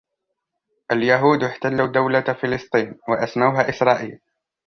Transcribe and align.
اليهود 0.91 1.43
احتلوا 1.43 1.87
دولة 1.87 2.21
فلسطين 2.21 2.95
و 3.09 3.13
أسموها 3.13 3.69
إسرائيل 3.69 4.19